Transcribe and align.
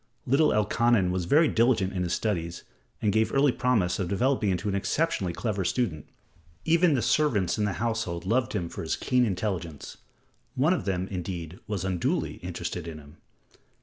Little 0.25 0.49
Elkanan 0.51 1.11
was 1.11 1.25
very 1.25 1.47
diligent 1.47 1.93
in 1.93 2.01
his 2.01 2.13
studies 2.13 2.63
and 3.03 3.13
gave 3.13 3.31
early 3.31 3.51
promise 3.51 3.99
of 3.99 4.07
developing 4.07 4.49
into 4.49 4.67
an 4.67 4.73
exceptionally 4.73 5.31
clever 5.31 5.63
student. 5.63 6.07
Even 6.65 6.95
the 6.95 7.03
servants 7.03 7.59
in 7.59 7.65
the 7.65 7.73
household 7.73 8.25
loved 8.25 8.53
him 8.53 8.67
for 8.67 8.81
his 8.81 8.95
keen 8.95 9.23
intelligence. 9.25 9.97
One 10.55 10.73
of 10.73 10.85
them, 10.85 11.07
indeed, 11.09 11.59
was 11.67 11.85
unduly 11.85 12.37
interested 12.37 12.87
in 12.87 12.97
him. 12.97 13.17